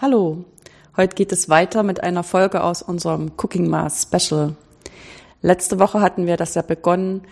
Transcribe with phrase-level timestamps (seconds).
[0.00, 0.44] Hallo,
[0.96, 4.54] heute geht es weiter mit einer Folge aus unserem Cooking Mass Special.
[5.42, 7.22] Letzte Woche hatten wir das ja begonnen,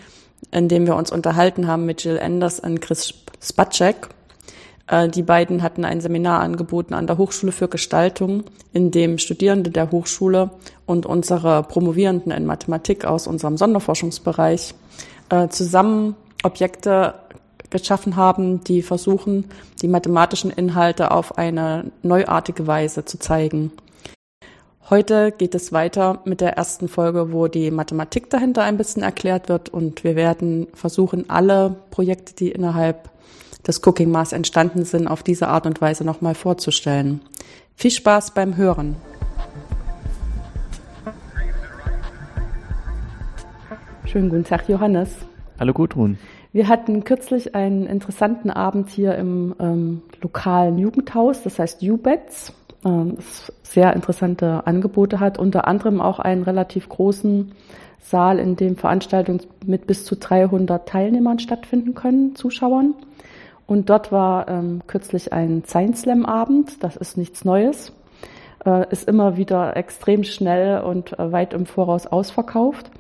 [0.51, 4.09] indem wir uns unterhalten haben mit Jill Enders und Chris Spacek.
[4.89, 8.43] Äh, die beiden hatten ein Seminar angeboten an der Hochschule für Gestaltung,
[8.73, 10.51] in dem Studierende der Hochschule
[10.87, 14.75] und unsere Promovierenden in Mathematik aus unserem Sonderforschungsbereich
[15.29, 17.15] äh, zusammen Objekte
[17.79, 19.47] geschaffen haben, die versuchen,
[19.83, 23.73] die mathematischen Inhalte auf eine neuartige Weise zu zeigen.
[24.89, 29.49] Heute geht es weiter mit der ersten Folge, wo die Mathematik dahinter ein bisschen erklärt
[29.49, 33.11] wird und wir werden versuchen, alle Projekte, die innerhalb
[33.67, 37.21] des Cooking Mass entstanden sind, auf diese Art und Weise nochmal vorzustellen.
[37.75, 38.95] Viel Spaß beim Hören.
[44.05, 45.11] Schönen guten Tag, Johannes.
[45.59, 46.17] Hallo Gudrun.
[46.57, 53.17] Wir hatten kürzlich einen interessanten Abend hier im ähm, lokalen Jugendhaus, das heißt UBETS, ähm,
[53.17, 57.53] das sehr interessante Angebote hat, unter anderem auch einen relativ großen
[58.01, 62.95] Saal, in dem Veranstaltungen mit bis zu 300 Teilnehmern stattfinden können, Zuschauern.
[63.67, 67.93] Und dort war ähm, kürzlich ein Science Slam Abend, das ist nichts Neues,
[68.65, 72.91] äh, ist immer wieder extrem schnell und äh, weit im Voraus ausverkauft.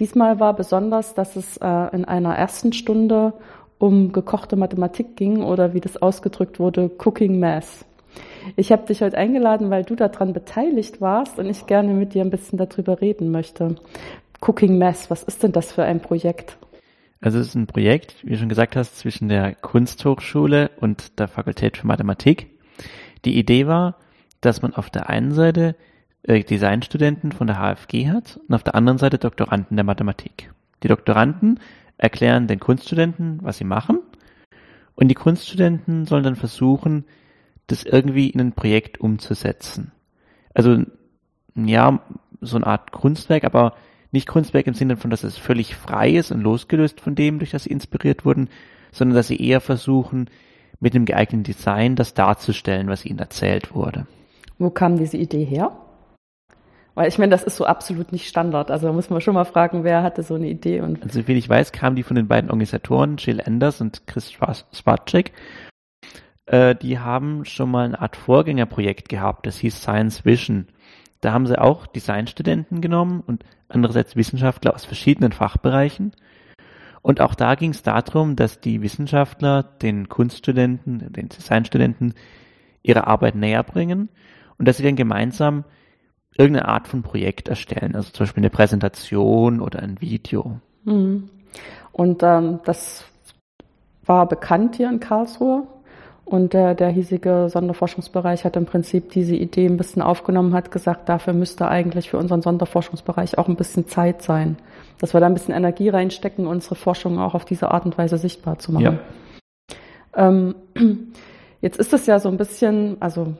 [0.00, 3.34] Diesmal war besonders, dass es äh, in einer ersten Stunde
[3.78, 7.84] um gekochte Mathematik ging oder wie das ausgedrückt wurde, Cooking Math.
[8.56, 12.22] Ich habe dich heute eingeladen, weil du daran beteiligt warst und ich gerne mit dir
[12.22, 13.76] ein bisschen darüber reden möchte.
[14.40, 16.56] Cooking Math, was ist denn das für ein Projekt?
[17.20, 21.28] Also es ist ein Projekt, wie du schon gesagt hast, zwischen der Kunsthochschule und der
[21.28, 22.48] Fakultät für Mathematik.
[23.26, 23.96] Die Idee war,
[24.40, 25.76] dass man auf der einen Seite
[26.26, 30.52] Designstudenten von der HFG hat und auf der anderen Seite Doktoranden der Mathematik.
[30.82, 31.60] Die Doktoranden
[31.96, 34.00] erklären den Kunststudenten, was sie machen
[34.94, 37.04] und die Kunststudenten sollen dann versuchen,
[37.66, 39.92] das irgendwie in ein Projekt umzusetzen.
[40.54, 40.82] Also
[41.54, 42.02] ja,
[42.40, 43.74] so eine Art Kunstwerk, aber
[44.12, 47.50] nicht Kunstwerk im Sinne von, dass es völlig frei ist und losgelöst von dem, durch
[47.50, 48.48] das sie inspiriert wurden,
[48.92, 50.28] sondern dass sie eher versuchen,
[50.80, 54.06] mit einem geeigneten Design das darzustellen, was ihnen erzählt wurde.
[54.58, 55.72] Wo kam diese Idee her?
[57.00, 58.70] Weil ich meine, das ist so absolut nicht Standard.
[58.70, 60.82] Also da muss man schon mal fragen, wer hatte so eine Idee.
[60.82, 64.30] Und also wie ich weiß, kamen die von den beiden Organisatoren, Jill Anders und Chris
[64.30, 65.32] Spacek.
[66.44, 70.66] Äh, die haben schon mal eine Art Vorgängerprojekt gehabt, das hieß Science Vision.
[71.22, 76.12] Da haben sie auch Designstudenten genommen und andererseits Wissenschaftler aus verschiedenen Fachbereichen.
[77.00, 82.12] Und auch da ging es darum, dass die Wissenschaftler den Kunststudenten, den Designstudenten
[82.82, 84.10] ihre Arbeit näher bringen
[84.58, 85.64] und dass sie dann gemeinsam
[86.40, 90.58] irgendeine Art von Projekt erstellen, also zum Beispiel eine Präsentation oder ein Video.
[90.84, 91.28] Mhm.
[91.92, 93.04] Und ähm, das
[94.06, 95.66] war bekannt hier in Karlsruhe.
[96.24, 101.08] Und der, der hiesige Sonderforschungsbereich hat im Prinzip diese Idee ein bisschen aufgenommen, hat gesagt,
[101.08, 104.56] dafür müsste eigentlich für unseren Sonderforschungsbereich auch ein bisschen Zeit sein.
[104.98, 108.16] Dass wir da ein bisschen Energie reinstecken, unsere Forschung auch auf diese Art und Weise
[108.16, 109.00] sichtbar zu machen.
[110.14, 110.28] Ja.
[110.28, 110.54] Ähm,
[111.60, 113.34] jetzt ist es ja so ein bisschen, also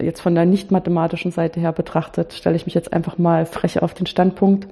[0.00, 3.80] jetzt von der nicht mathematischen Seite her betrachtet, stelle ich mich jetzt einfach mal frech
[3.82, 4.66] auf den Standpunkt.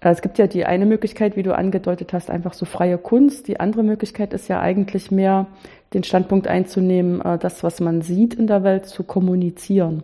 [0.00, 3.48] Äh, es gibt ja die eine Möglichkeit, wie du angedeutet hast, einfach so freie Kunst.
[3.48, 5.46] Die andere Möglichkeit ist ja eigentlich mehr
[5.94, 10.02] den Standpunkt einzunehmen, äh, das, was man sieht in der Welt, zu kommunizieren.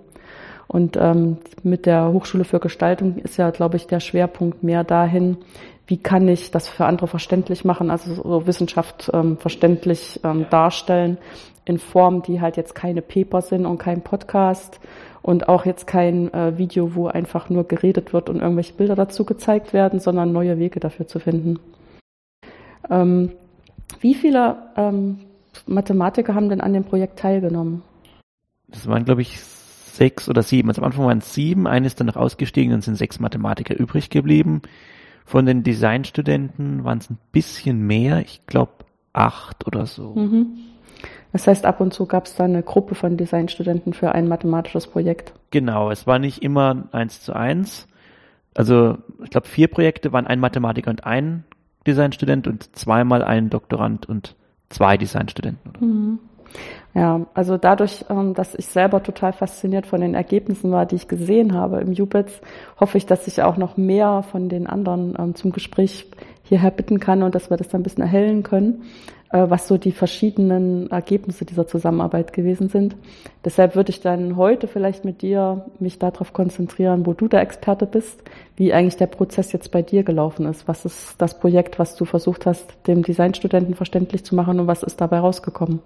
[0.68, 5.36] Und ähm, mit der Hochschule für Gestaltung ist ja, glaube ich, der Schwerpunkt mehr dahin,
[5.92, 11.18] wie kann ich das für andere verständlich machen, also so Wissenschaft ähm, verständlich ähm, darstellen,
[11.66, 14.80] in Form, die halt jetzt keine Paper sind und kein Podcast
[15.20, 19.26] und auch jetzt kein äh, Video, wo einfach nur geredet wird und irgendwelche Bilder dazu
[19.26, 21.58] gezeigt werden, sondern neue Wege dafür zu finden.
[22.88, 23.32] Ähm,
[24.00, 25.18] wie viele ähm,
[25.66, 27.82] Mathematiker haben denn an dem Projekt teilgenommen?
[28.68, 30.70] Das waren, glaube ich, sechs oder sieben.
[30.70, 33.78] Also am Anfang waren es sieben, eine ist dann noch ausgestiegen und sind sechs Mathematiker
[33.78, 34.62] übrig geblieben.
[35.24, 38.72] Von den Designstudenten waren es ein bisschen mehr, ich glaube
[39.12, 40.14] acht oder so.
[40.14, 40.58] Mhm.
[41.32, 44.86] Das heißt, ab und zu gab es da eine Gruppe von Designstudenten für ein mathematisches
[44.86, 45.32] Projekt.
[45.50, 47.88] Genau, es war nicht immer eins zu eins.
[48.54, 51.44] Also ich glaube, vier Projekte waren ein Mathematiker und ein
[51.86, 54.36] Designstudent und zweimal ein Doktorand und
[54.68, 55.72] zwei Designstudenten.
[55.80, 56.18] Mhm.
[56.94, 61.08] Ja, also dadurch, ähm, dass ich selber total fasziniert von den Ergebnissen war, die ich
[61.08, 62.40] gesehen habe im UBITS,
[62.78, 66.10] hoffe ich, dass ich auch noch mehr von den anderen ähm, zum Gespräch
[66.44, 68.82] hierher bitten kann und dass wir das dann ein bisschen erhellen können.
[69.32, 72.96] Äh, was so die verschiedenen Ergebnisse dieser Zusammenarbeit gewesen sind.
[73.44, 77.86] Deshalb würde ich dann heute vielleicht mit dir mich darauf konzentrieren, wo du der Experte
[77.86, 78.22] bist,
[78.56, 80.68] wie eigentlich der Prozess jetzt bei dir gelaufen ist.
[80.68, 84.82] Was ist das Projekt, was du versucht hast, dem Designstudenten verständlich zu machen und was
[84.82, 85.80] ist dabei rausgekommen?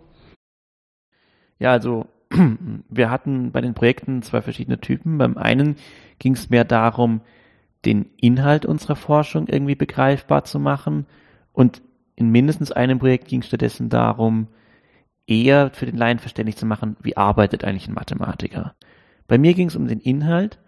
[1.59, 2.07] Ja, also
[2.89, 5.19] wir hatten bei den Projekten zwei verschiedene Typen.
[5.19, 5.77] Beim einen
[6.19, 7.21] ging es mehr darum,
[7.85, 11.07] den Inhalt unserer Forschung irgendwie begreifbar zu machen.
[11.53, 11.83] Und
[12.17, 14.49] in mindestens einem Projekt ging es stattdessen darum,
[15.27, 18.75] eher für den Laien verständlich zu machen, wie arbeitet eigentlich ein Mathematiker.
[19.27, 20.59] Bei mir ging es um den Inhalt.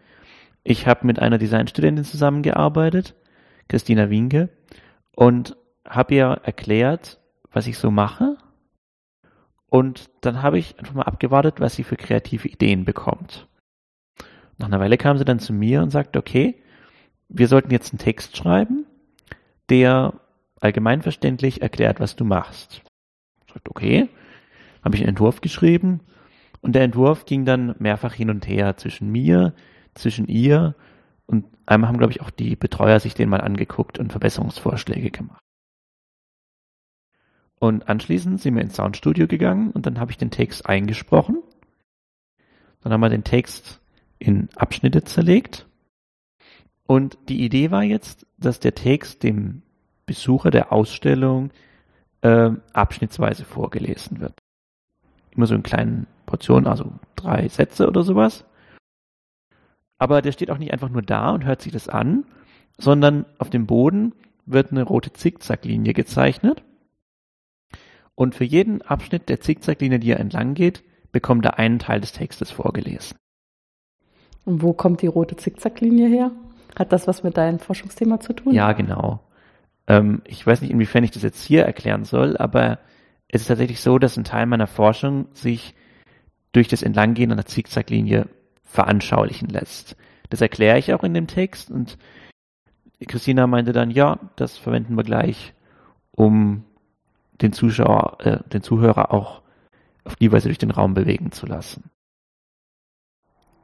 [0.65, 3.15] Ich habe mit einer Designstudentin zusammengearbeitet,
[3.69, 4.49] Christina Winke,
[5.15, 5.57] und
[5.87, 7.19] habe ihr erklärt,
[7.53, 8.37] was ich so mache.
[9.71, 13.47] Und dann habe ich einfach mal abgewartet, was sie für kreative Ideen bekommt.
[14.57, 16.57] Nach einer Weile kam sie dann zu mir und sagte, okay,
[17.29, 18.87] wir sollten jetzt einen Text schreiben,
[19.69, 20.15] der
[20.61, 22.83] allgemeinverständlich erklärt, was du machst.
[23.47, 24.09] Ich sagte, okay,
[24.83, 26.01] habe ich einen Entwurf geschrieben
[26.61, 29.55] und der Entwurf ging dann mehrfach hin und her zwischen mir,
[29.95, 30.75] zwischen ihr
[31.27, 35.43] und einmal haben, glaube ich, auch die Betreuer sich den mal angeguckt und Verbesserungsvorschläge gemacht.
[37.59, 41.43] Und anschließend sind wir ins Soundstudio gegangen und dann habe ich den Text eingesprochen.
[42.81, 43.81] Dann haben wir den Text
[44.19, 45.67] in Abschnitte zerlegt.
[46.87, 49.63] Und die Idee war jetzt, dass der Text dem
[50.07, 51.51] Besucher der Ausstellung
[52.23, 54.39] äh, abschnittsweise vorgelesen wird.
[55.33, 58.45] Immer so in kleinen Portionen, also drei Sätze oder sowas.
[59.99, 62.25] Aber der steht auch nicht einfach nur da und hört sich das an,
[62.79, 64.15] sondern auf dem Boden
[64.47, 66.63] wird eine rote Zickzacklinie gezeichnet.
[68.19, 70.83] Und für jeden Abschnitt der Zickzacklinie, die er entlang geht,
[71.13, 73.17] bekommt er einen Teil des Textes vorgelesen.
[74.45, 76.33] Und wo kommt die rote Zickzacklinie her?
[76.77, 78.53] Hat das was mit deinem Forschungsthema zu tun?
[78.53, 79.21] Ja, genau.
[79.87, 82.81] Ähm, ich weiß nicht, inwiefern ich das jetzt hier erklären soll, aber
[83.29, 85.77] es ist tatsächlich so, dass ein Teil meiner Forschung sich
[86.51, 88.27] durch das Entlanggehen einer Zickzacklinie
[88.65, 89.95] veranschaulichen lässt.
[90.29, 91.99] Das erkläre ich auch in dem Text und
[93.07, 95.55] Christina meinte dann, ja, das verwenden wir gleich,
[96.11, 96.65] um
[97.41, 99.43] den Zuschauer, äh, den Zuhörer auch
[100.05, 101.91] auf die Weise durch den Raum bewegen zu lassen.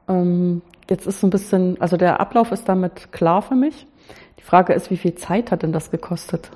[0.07, 3.87] Ähm, jetzt ist so ein bisschen, also der Ablauf ist damit klar für mich.
[4.39, 6.51] Die Frage ist, wie viel Zeit hat denn das gekostet?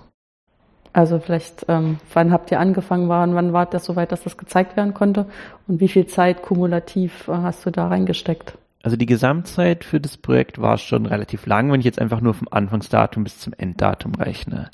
[0.94, 4.75] Also vielleicht, ähm, wann habt ihr angefangen, waren, wann war das soweit, dass das gezeigt
[4.75, 5.27] werden konnte?
[5.68, 8.57] Und wie viel Zeit kumulativ äh, hast du da reingesteckt?
[8.81, 12.33] Also die Gesamtzeit für das Projekt war schon relativ lang, wenn ich jetzt einfach nur
[12.33, 14.72] vom Anfangsdatum bis zum Enddatum rechne.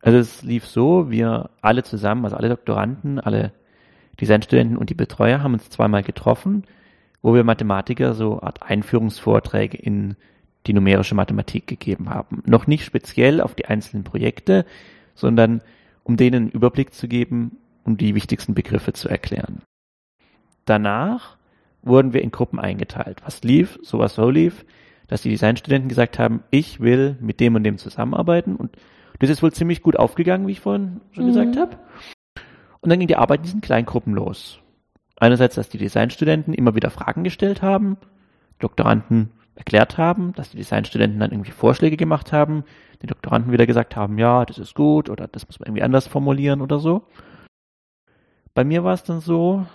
[0.00, 3.52] Also es lief so, wir alle zusammen, also alle Doktoranden, alle
[4.20, 6.64] Designstudenten und die Betreuer haben uns zweimal getroffen,
[7.22, 10.16] wo wir Mathematiker so Art Einführungsvorträge in
[10.66, 12.42] die numerische Mathematik gegeben haben.
[12.46, 14.66] Noch nicht speziell auf die einzelnen Projekte,
[15.14, 15.62] sondern
[16.02, 19.62] um denen einen Überblick zu geben, um die wichtigsten Begriffe zu erklären.
[20.64, 21.36] Danach
[21.82, 23.22] wurden wir in Gruppen eingeteilt.
[23.24, 24.64] Was lief, sowas so lief,
[25.08, 28.76] dass die Designstudenten gesagt haben, ich will mit dem und dem zusammenarbeiten und
[29.20, 31.28] das ist wohl ziemlich gut aufgegangen, wie ich vorhin schon mhm.
[31.28, 31.78] gesagt habe.
[32.80, 34.58] Und dann ging die Arbeit in diesen Kleingruppen los.
[35.16, 37.98] Einerseits, dass die Designstudenten immer wieder Fragen gestellt haben,
[38.58, 42.64] Doktoranden erklärt haben, dass die Designstudenten dann irgendwie Vorschläge gemacht haben,
[43.02, 46.06] die Doktoranden wieder gesagt haben, ja, das ist gut oder das muss man irgendwie anders
[46.06, 47.02] formulieren oder so.
[48.54, 49.66] Bei mir war es dann so,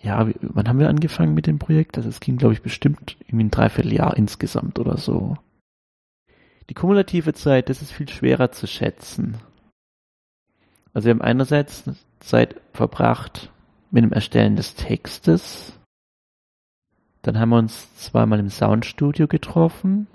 [0.00, 1.96] ja, wann haben wir angefangen mit dem Projekt?
[1.96, 5.36] Also es ging, glaube ich, bestimmt irgendwie ein Dreivierteljahr insgesamt oder so.
[6.68, 9.38] Die kumulative Zeit, das ist viel schwerer zu schätzen.
[10.92, 11.84] Also wir haben einerseits
[12.20, 13.52] Zeit verbracht
[13.90, 15.78] mit dem Erstellen des Textes.
[17.22, 20.06] Dann haben wir uns zweimal im Soundstudio getroffen.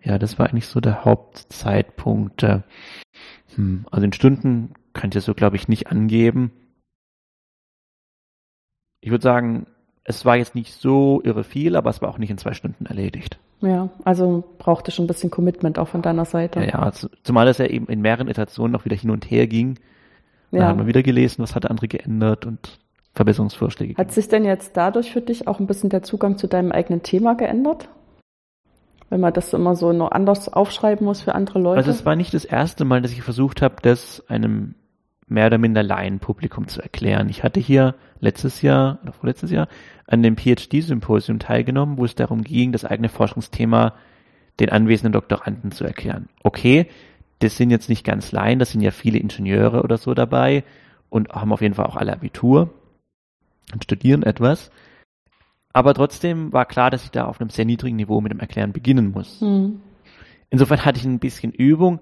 [0.00, 2.42] Ja, das war eigentlich so der Hauptzeitpunkt.
[3.54, 6.52] Hm, also in Stunden kann ich das so, glaube ich, nicht angeben.
[9.00, 9.66] Ich würde sagen,
[10.04, 12.86] es war jetzt nicht so irre viel, aber es war auch nicht in zwei Stunden
[12.86, 13.38] erledigt.
[13.62, 16.60] Ja, also brauchte schon ein bisschen Commitment auch von deiner Seite.
[16.60, 16.92] Ja, ja
[17.22, 19.78] zumal es ja eben in mehreren Iterationen noch wieder hin und her ging.
[20.50, 20.66] Da ja.
[20.66, 22.78] haben wir wieder gelesen, was hat der andere geändert und
[23.14, 23.96] Verbesserungsvorschläge.
[23.96, 27.02] Hat sich denn jetzt dadurch für dich auch ein bisschen der Zugang zu deinem eigenen
[27.02, 27.88] Thema geändert?
[29.08, 31.78] Wenn man das immer so noch anders aufschreiben muss für andere Leute?
[31.78, 34.74] Also es war nicht das erste Mal, dass ich versucht habe, das einem
[35.34, 37.28] mehr oder minder Laienpublikum zu erklären.
[37.28, 39.68] Ich hatte hier letztes Jahr oder vorletztes Jahr
[40.06, 43.94] an dem PhD-Symposium teilgenommen, wo es darum ging, das eigene Forschungsthema
[44.60, 46.28] den anwesenden Doktoranden zu erklären.
[46.42, 46.86] Okay,
[47.40, 50.64] das sind jetzt nicht ganz Laien, das sind ja viele Ingenieure oder so dabei
[51.10, 52.70] und haben auf jeden Fall auch alle Abitur
[53.72, 54.70] und studieren etwas.
[55.72, 58.72] Aber trotzdem war klar, dass ich da auf einem sehr niedrigen Niveau mit dem Erklären
[58.72, 59.40] beginnen muss.
[59.40, 59.80] Mhm.
[60.50, 62.00] Insofern hatte ich ein bisschen Übung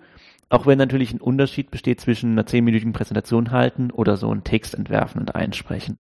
[0.52, 4.75] auch wenn natürlich ein Unterschied besteht zwischen einer zehnminütigen Präsentation halten oder so einen Text
[4.75, 5.97] entwerfen und einsprechen.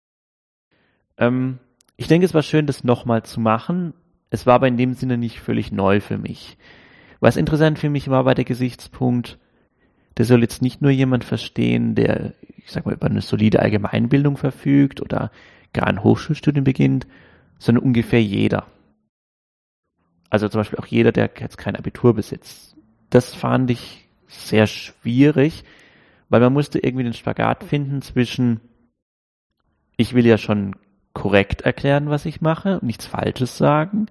[1.19, 1.59] Ähm,
[1.97, 3.93] ich denke, es war schön, das nochmal zu machen.
[4.31, 6.59] Es war aber in dem Sinne nicht völlig neu für mich.
[7.19, 9.41] Was interessant für mich war, war der Gesichtspunkt,
[10.17, 14.37] der soll jetzt nicht nur jemand verstehen, der, ich sag mal, über eine solide Allgemeinbildung
[14.37, 15.33] verfügt oder
[15.73, 17.09] gar ein Hochschulstudium beginnt,
[17.59, 18.67] sondern ungefähr jeder.
[20.31, 22.77] Also zum Beispiel auch jeder, der jetzt kein Abitur besitzt.
[23.11, 25.65] Das fand ich sehr schwierig,
[26.29, 28.61] weil man musste irgendwie den Spagat finden zwischen,
[29.97, 30.77] ich will ja schon
[31.13, 34.07] korrekt erklären, was ich mache nichts Falsches sagen.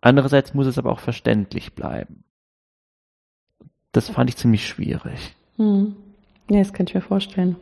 [0.00, 2.24] Andererseits muss es aber auch verständlich bleiben.
[3.92, 5.34] Das fand ich ziemlich schwierig.
[5.56, 5.96] Hm.
[6.50, 7.56] Ja, das kann ich mir vorstellen.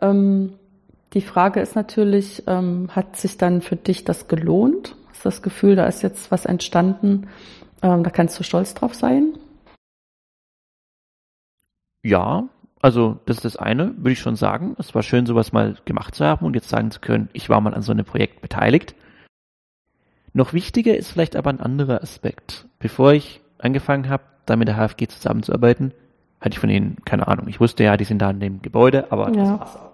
[0.00, 0.54] Ähm,
[1.14, 4.96] die Frage ist natürlich, ähm, hat sich dann für dich das gelohnt?
[5.12, 7.28] Du das Gefühl, da ist jetzt was entstanden,
[7.82, 9.34] ähm, da kannst du stolz drauf sein?
[12.02, 12.48] Ja,
[12.80, 14.74] also das ist das eine, würde ich schon sagen.
[14.78, 17.60] Es war schön, sowas mal gemacht zu haben und jetzt sagen zu können, ich war
[17.60, 18.94] mal an so einem Projekt beteiligt.
[20.32, 22.66] Noch wichtiger ist vielleicht aber ein anderer Aspekt.
[22.78, 25.92] Bevor ich angefangen habe, da mit der HFG zusammenzuarbeiten,
[26.40, 27.46] hatte ich von ihnen keine Ahnung.
[27.48, 29.36] Ich wusste ja, die sind da in dem Gebäude, aber ja.
[29.36, 29.92] das war's auch.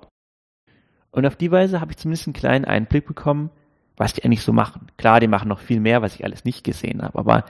[1.10, 3.50] Und auf die Weise habe ich zumindest einen kleinen Einblick bekommen,
[3.96, 4.86] was die eigentlich so machen.
[4.96, 7.44] Klar, die machen noch viel mehr, was ich alles nicht gesehen habe, aber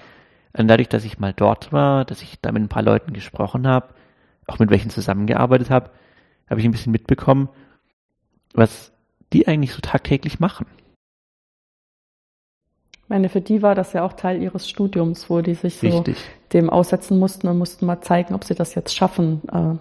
[0.53, 3.95] dadurch, dass ich mal dort war, dass ich da mit ein paar Leuten gesprochen habe,
[4.49, 5.90] auch mit welchen zusammengearbeitet habe,
[6.49, 7.49] habe ich ein bisschen mitbekommen,
[8.55, 8.93] was
[9.33, 10.67] die eigentlich so tagtäglich machen.
[12.93, 15.87] Ich meine, für die war das ja auch Teil ihres Studiums, wo die sich so
[15.87, 16.19] Richtig.
[16.52, 19.76] dem aussetzen mussten und mussten mal zeigen, ob sie das jetzt schaffen, äh,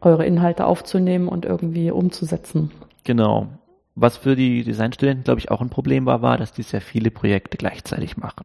[0.00, 2.72] eure Inhalte aufzunehmen und irgendwie umzusetzen.
[3.04, 3.48] Genau.
[3.94, 7.10] Was für die Designstudenten, glaube ich, auch ein Problem war, war, dass die sehr viele
[7.10, 8.44] Projekte gleichzeitig machen.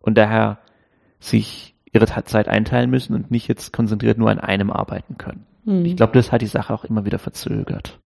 [0.00, 0.58] Und daher
[1.20, 5.46] sich ihre Zeit einteilen müssen und nicht jetzt konzentriert nur an einem arbeiten können.
[5.64, 5.84] Mhm.
[5.84, 8.00] Ich glaube, das hat die Sache auch immer wieder verzögert.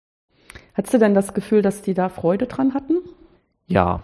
[0.74, 2.98] Hattest du denn das Gefühl, dass die da Freude dran hatten?
[3.68, 4.04] Ja.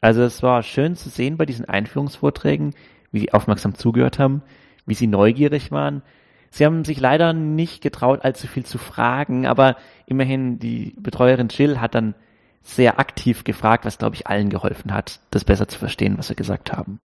[0.00, 2.74] Also es war schön zu sehen bei diesen Einführungsvorträgen,
[3.10, 4.42] wie sie aufmerksam zugehört haben,
[4.84, 6.02] wie sie neugierig waren.
[6.50, 11.80] Sie haben sich leider nicht getraut, allzu viel zu fragen, aber immerhin die Betreuerin Jill
[11.80, 12.14] hat dann
[12.62, 16.36] sehr aktiv gefragt, was glaube ich allen geholfen hat, das besser zu verstehen, was wir
[16.36, 17.00] gesagt haben.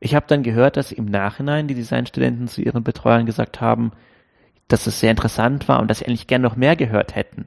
[0.00, 3.92] Ich habe dann gehört, dass im Nachhinein die Designstudenten zu ihren Betreuern gesagt haben,
[4.68, 7.46] dass es sehr interessant war und dass sie eigentlich gern noch mehr gehört hätten.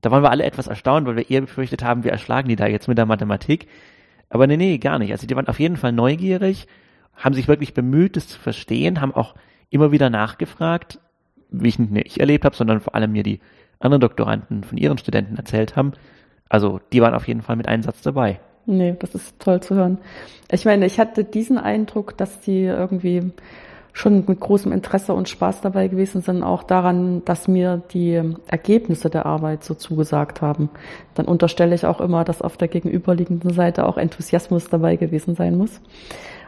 [0.00, 2.66] Da waren wir alle etwas erstaunt, weil wir eher befürchtet haben, wir erschlagen die da
[2.66, 3.66] jetzt mit der Mathematik.
[4.28, 5.12] Aber nee, nee, gar nicht.
[5.12, 6.66] Also die waren auf jeden Fall neugierig,
[7.14, 9.34] haben sich wirklich bemüht, es zu verstehen, haben auch
[9.70, 11.00] immer wieder nachgefragt,
[11.50, 13.40] wie ich nicht nur ich erlebt habe, sondern vor allem mir die
[13.78, 15.92] anderen Doktoranden von ihren Studenten erzählt haben.
[16.48, 18.40] Also die waren auf jeden Fall mit Einsatz dabei.
[18.66, 19.98] Nee, das ist toll zu hören.
[20.50, 23.32] Ich meine, ich hatte diesen Eindruck, dass die irgendwie
[23.92, 29.08] schon mit großem Interesse und Spaß dabei gewesen sind, auch daran, dass mir die Ergebnisse
[29.08, 30.68] der Arbeit so zugesagt haben.
[31.14, 35.56] Dann unterstelle ich auch immer, dass auf der gegenüberliegenden Seite auch Enthusiasmus dabei gewesen sein
[35.56, 35.80] muss.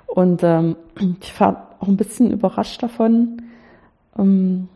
[0.06, 0.76] Und ähm,
[1.22, 3.40] ich war auch ein bisschen überrascht davon,
[4.18, 4.68] ähm,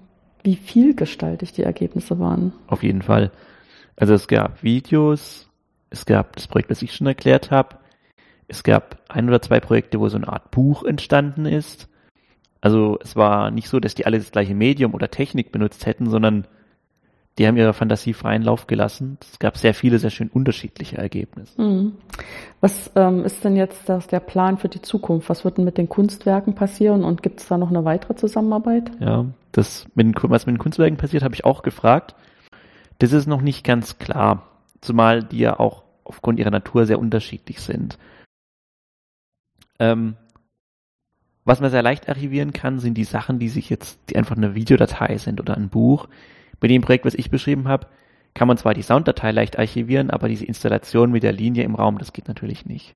[0.42, 2.52] wie vielgestaltig die Ergebnisse waren.
[2.68, 3.32] Auf jeden Fall.
[3.96, 5.51] Also es gab Videos,
[5.92, 7.76] es gab das Projekt, was ich schon erklärt habe.
[8.48, 11.88] Es gab ein oder zwei Projekte, wo so eine Art Buch entstanden ist.
[12.60, 16.08] Also es war nicht so, dass die alle das gleiche Medium oder Technik benutzt hätten,
[16.08, 16.46] sondern
[17.38, 19.18] die haben ihre Fantasie freien Lauf gelassen.
[19.20, 21.60] Es gab sehr viele, sehr schön unterschiedliche Ergebnisse.
[21.60, 21.92] Mhm.
[22.60, 25.30] Was ähm, ist denn jetzt das, der Plan für die Zukunft?
[25.30, 28.90] Was wird denn mit den Kunstwerken passieren und gibt es da noch eine weitere Zusammenarbeit?
[29.00, 32.14] Ja, das mit was mit den Kunstwerken passiert, habe ich auch gefragt.
[32.98, 34.46] Das ist noch nicht ganz klar
[34.82, 37.98] zumal die ja auch aufgrund ihrer Natur sehr unterschiedlich sind.
[39.78, 40.16] Ähm,
[41.44, 44.54] was man sehr leicht archivieren kann, sind die Sachen, die sich jetzt, die einfach eine
[44.54, 46.08] Videodatei sind oder ein Buch.
[46.60, 47.88] Bei dem Projekt, was ich beschrieben habe,
[48.34, 51.98] kann man zwar die Sounddatei leicht archivieren, aber diese Installation mit der Linie im Raum,
[51.98, 52.94] das geht natürlich nicht.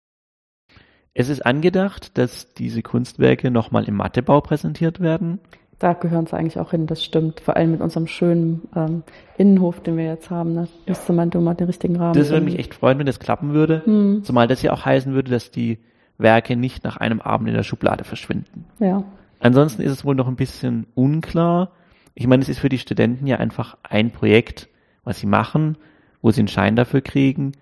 [1.12, 5.40] Es ist angedacht, dass diese Kunstwerke nochmal im Mathebau präsentiert werden.
[5.78, 7.40] Da gehören sie eigentlich auch hin, das stimmt.
[7.40, 9.02] Vor allem mit unserem schönen ähm,
[9.36, 10.54] Innenhof, den wir jetzt haben.
[10.54, 10.68] Ne?
[10.86, 12.14] Müsste man mal den richtigen Rahmen.
[12.14, 13.82] Das würde mich echt freuen, wenn das klappen würde.
[13.84, 14.24] Hm.
[14.24, 15.78] Zumal das ja auch heißen würde, dass die
[16.16, 18.64] Werke nicht nach einem Abend in der Schublade verschwinden.
[18.78, 19.04] Ja.
[19.38, 21.72] Ansonsten ist es wohl noch ein bisschen unklar.
[22.14, 24.68] Ich meine, es ist für die Studenten ja einfach ein Projekt,
[25.04, 25.76] was sie machen,
[26.22, 27.52] wo sie einen Schein dafür kriegen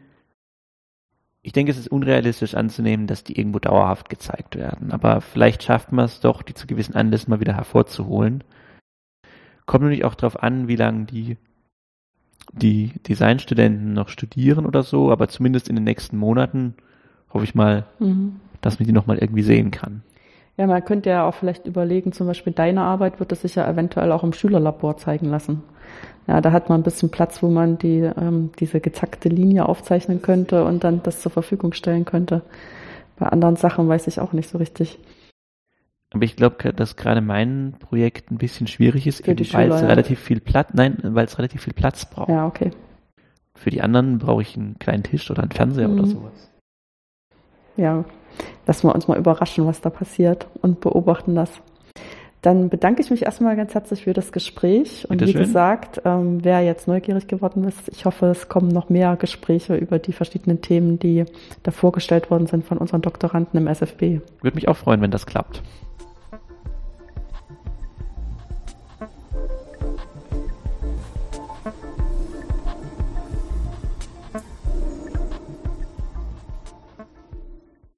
[1.46, 4.92] ich denke, es ist unrealistisch anzunehmen, dass die irgendwo dauerhaft gezeigt werden.
[4.92, 8.42] Aber vielleicht schafft man es doch, die zu gewissen Anlässen mal wieder hervorzuholen.
[9.66, 11.36] Kommt natürlich auch darauf an, wie lange die,
[12.54, 16.76] die Designstudenten noch studieren oder so, aber zumindest in den nächsten Monaten
[17.30, 18.40] hoffe ich mal, mhm.
[18.62, 20.02] dass man die nochmal irgendwie sehen kann.
[20.56, 23.68] Ja, man könnte ja auch vielleicht überlegen, zum Beispiel deine Arbeit wird es sich ja
[23.68, 25.62] eventuell auch im Schülerlabor zeigen lassen.
[26.26, 30.22] Ja, da hat man ein bisschen Platz, wo man die, ähm, diese gezackte Linie aufzeichnen
[30.22, 32.42] könnte und dann das zur Verfügung stellen könnte.
[33.18, 34.98] Bei anderen Sachen weiß ich auch nicht so richtig.
[36.12, 39.86] Aber ich glaube, dass gerade mein Projekt ein bisschen schwierig ist, weil es ja.
[39.88, 42.28] relativ viel Platz, nein, weil es relativ viel Platz braucht.
[42.28, 42.70] Ja, okay.
[43.56, 45.98] Für die anderen brauche ich einen kleinen Tisch oder einen Fernseher Mhm.
[45.98, 46.50] oder sowas.
[47.76, 48.04] Ja,
[48.66, 51.50] lassen wir uns mal überraschen, was da passiert und beobachten das.
[52.44, 55.06] Dann bedanke ich mich erstmal ganz herzlich für das Gespräch.
[55.08, 59.16] Und wie gesagt, ähm, wer jetzt neugierig geworden ist, ich hoffe, es kommen noch mehr
[59.16, 61.24] Gespräche über die verschiedenen Themen, die
[61.62, 64.20] da vorgestellt worden sind von unseren Doktoranden im SFB.
[64.42, 65.62] Würde mich auch freuen, wenn das klappt.